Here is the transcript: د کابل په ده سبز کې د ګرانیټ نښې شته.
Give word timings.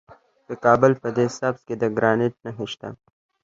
د 0.47 0.49
کابل 0.65 0.91
په 1.01 1.07
ده 1.15 1.25
سبز 1.37 1.61
کې 1.67 1.75
د 1.77 1.83
ګرانیټ 1.95 2.33
نښې 2.45 2.65
شته. 2.73 2.89